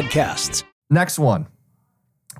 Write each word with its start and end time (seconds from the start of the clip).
podcasts. 0.00 0.64
Next 0.88 1.18
one. 1.18 1.46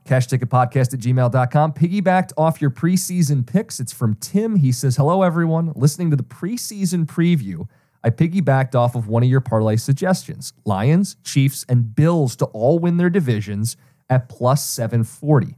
Cash 0.07 0.29
ticket 0.29 0.49
podcast 0.49 0.95
at 0.95 1.01
gmail.com. 1.01 1.73
Piggybacked 1.75 2.33
off 2.39 2.61
your 2.61 2.71
preseason 2.71 3.47
picks. 3.47 3.81
It's 3.81 3.93
from 3.93 4.15
Tim. 4.15 4.57
He 4.57 4.73
says, 4.73 4.97
Hello, 4.97 5.23
everyone. 5.23 5.73
Listening 5.77 6.11
to 6.11 6.17
the 6.17 6.23
preseason 6.23 7.05
preview, 7.07 7.69
I 8.03 8.11
piggybacked 8.11 8.75
off 8.75 8.95
of 8.95 9.09
one 9.09 9.23
of 9.23 9.29
your 9.29 9.41
parlay 9.41 9.77
suggestions 9.77 10.55
Lions, 10.65 11.17
Chiefs, 11.23 11.67
and 11.69 11.95
Bills 11.95 12.35
to 12.37 12.47
all 12.47 12.79
win 12.79 12.97
their 12.97 13.11
divisions 13.11 13.77
at 14.09 14.29
plus 14.29 14.65
740. 14.67 15.57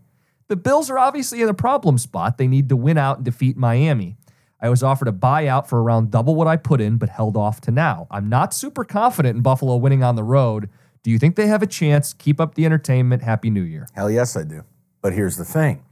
The 0.49 0.57
Bills 0.57 0.91
are 0.91 0.99
obviously 0.99 1.41
in 1.41 1.49
a 1.49 1.55
problem 1.55 1.99
spot. 1.99 2.37
They 2.37 2.49
need 2.49 2.69
to 2.71 2.77
win 2.77 2.99
out 2.99 3.19
and 3.19 3.25
defeat 3.25 3.57
Miami. 3.57 4.17
I 4.61 4.69
was 4.71 4.83
offered 4.83 5.09
a 5.09 5.13
buyout 5.13 5.67
for 5.67 5.83
around 5.83 6.11
double 6.11 6.35
what 6.35 6.47
I 6.47 6.57
put 6.57 6.81
in, 6.81 6.97
but 6.97 7.09
held 7.09 7.37
off 7.37 7.61
to 7.63 7.71
now. 7.71 8.07
I'm 8.11 8.29
not 8.29 8.55
super 8.55 8.85
confident 8.85 9.37
in 9.37 9.43
Buffalo 9.43 9.77
winning 9.77 10.03
on 10.03 10.17
the 10.17 10.25
road. 10.25 10.69
Do 11.03 11.11
you 11.11 11.19
think 11.19 11.37
they 11.37 11.49
have 11.49 11.63
a 11.63 11.67
chance? 11.67 12.13
Keep 12.13 12.41
up 12.41 12.55
the 12.55 12.65
entertainment. 12.65 13.23
Happy 13.23 13.51
New 13.51 13.63
Year. 13.63 13.89
Hell 13.95 14.11
yes, 14.11 14.37
I 14.37 14.45
do. 14.45 14.65
But 15.01 15.13
here's 15.13 15.37
the 15.37 15.45
thing 15.45 15.85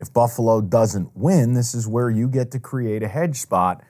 if 0.00 0.12
Buffalo 0.12 0.60
doesn't 0.60 1.16
win, 1.16 1.54
this 1.54 1.74
is 1.74 1.86
where 1.86 2.08
you 2.08 2.28
get 2.28 2.50
to 2.52 2.60
create 2.60 3.02
a 3.02 3.08
hedge 3.08 3.36
spot 3.36 3.82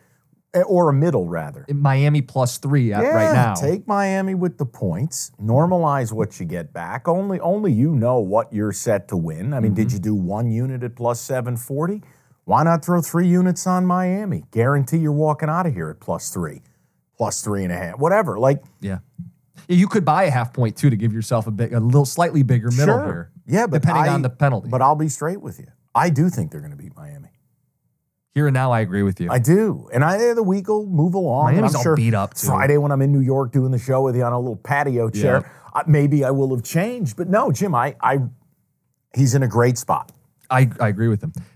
eh, 0.55 0.62
or 0.62 0.89
a 0.89 0.92
middle 0.92 1.29
rather. 1.29 1.64
In 1.69 1.81
Miami 1.81 2.23
plus 2.23 2.59
three 2.59 2.91
yeah, 2.91 3.03
right 3.03 3.33
now. 3.33 3.55
Take 3.55 3.86
Miami 3.86 4.34
with 4.34 4.59
the 4.59 4.67
points. 4.67 5.31
Normalize 5.41 6.12
what 6.12 6.41
you 6.41 6.47
get 6.47 6.73
back. 6.73 7.06
Only 7.06 7.39
only 7.41 7.73
you 7.73 7.95
know 7.95 8.19
what 8.19 8.53
you're 8.53 8.73
set 8.73 9.09
to 9.09 9.17
win. 9.17 9.53
I 9.53 9.61
mean, 9.61 9.73
mm-hmm. 9.73 9.83
did 9.83 9.92
you 9.92 9.98
do 9.98 10.14
one 10.14 10.51
unit 10.51 10.83
at 10.83 10.97
plus 10.97 11.20
740? 11.20 12.03
Why 12.45 12.62
not 12.62 12.83
throw 12.83 13.03
three 13.03 13.29
units 13.29 13.67
on 13.67 13.84
Miami? 13.84 14.45
Guarantee 14.51 14.97
you're 14.97 15.12
walking 15.12 15.51
out 15.51 15.67
of 15.67 15.75
here 15.75 15.91
at 15.91 16.01
plus 16.01 16.31
three, 16.31 16.62
plus 17.19 17.42
three 17.42 17.62
and 17.62 17.70
a 17.70 17.77
half, 17.77 17.98
whatever. 17.98 18.39
Like, 18.39 18.64
yeah. 18.81 19.01
You 19.69 19.86
could 19.86 20.05
buy 20.05 20.24
a 20.24 20.30
half 20.30 20.52
point 20.55 20.77
too 20.77 20.88
to 20.88 20.97
give 20.97 21.12
yourself 21.12 21.47
a 21.47 21.50
big, 21.50 21.74
a 21.74 21.80
little 21.80 22.06
slightly 22.06 22.42
bigger 22.42 22.70
middle 22.70 22.98
sure. 22.98 23.05
here. 23.05 23.33
Yeah, 23.47 23.66
but 23.66 23.83
depending 23.83 24.05
I, 24.05 24.08
on 24.08 24.22
the 24.22 24.30
penalty. 24.30 24.69
But 24.69 24.80
I'll 24.80 24.97
be 24.97 25.08
straight 25.08 25.42
with 25.42 25.58
you. 25.58 25.66
I 25.94 26.11
do 26.11 26.30
think 26.30 26.50
they're 26.50 26.61
going 26.61 26.70
to 26.70 26.77
beat 26.77 26.97
Miami. 26.97 27.28
Here 28.34 28.46
and 28.46 28.55
now, 28.55 28.70
I 28.70 28.80
agree 28.80 29.02
with 29.02 29.20
you. 29.20 29.30
I 29.30 29.39
do, 29.39 29.89
and 29.92 30.05
I 30.05 30.33
the 30.33 30.42
week 30.42 30.68
will 30.68 30.86
move 30.86 31.14
along. 31.14 31.55
Miami's 31.55 31.74
I'm 31.74 31.79
all 31.79 31.83
sure 31.83 31.96
beat 31.96 32.14
up 32.14 32.34
too. 32.34 32.46
Friday 32.46 32.79
when 32.79 32.92
I'm 32.92 33.02
in 33.02 33.11
New 33.12 33.20
York 33.20 33.52
doing 33.52 33.73
the 33.73 33.79
show 33.79 34.02
with 34.02 34.14
you 34.14 34.23
on 34.23 34.33
a 34.33 34.39
little 34.39 34.56
patio 34.56 35.11
chair, 35.11 35.42
yeah. 35.42 35.80
uh, 35.80 35.83
maybe 35.86 36.24
I 36.24 36.30
will 36.30 36.55
have 36.55 36.64
changed. 36.64 37.17
But 37.17 37.29
no, 37.29 37.50
Jim, 37.50 37.74
I, 37.74 37.96
I, 38.00 38.20
he's 39.14 39.35
in 39.35 39.42
a 39.42 39.48
great 39.48 39.77
spot. 39.77 40.12
I, 40.50 40.70
I 40.79 40.89
agree 40.89 41.08
with 41.08 41.23
him. 41.23 41.33